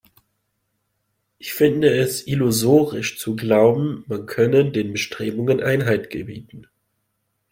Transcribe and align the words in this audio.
Ich 1.37 1.53
finde 1.53 1.95
es 1.95 2.25
illusorisch 2.25 3.19
zu 3.19 3.35
glauben, 3.35 4.03
man 4.07 4.25
könne 4.25 4.71
den 4.71 4.93
Bestrebungen 4.93 5.61
Einhalt 5.61 6.09
gebieten. 6.09 6.65